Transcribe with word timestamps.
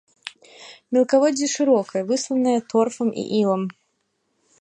Мелкаводдзе 0.95 1.47
шырокае, 1.55 2.03
высланае 2.11 2.57
торфам 2.73 3.13
і 3.25 3.27
ілам. 3.41 3.61